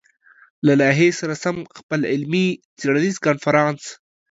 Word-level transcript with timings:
له 0.65 0.73
لايحې 0.79 1.09
سره 1.19 1.33
سم 1.43 1.55
خپل 1.77 1.99
علمي-څېړنيز 2.11 3.15
کنفرانس 3.25 3.83